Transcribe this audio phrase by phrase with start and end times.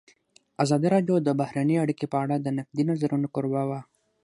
[0.63, 3.79] ازادي راډیو د بهرنۍ اړیکې په اړه د نقدي نظرونو کوربه وه.